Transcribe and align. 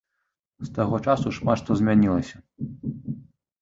З 0.69 0.73
таго 0.77 0.95
часу 1.07 1.35
шмат 1.37 1.57
што 1.63 1.71
змянілася. 1.85 2.35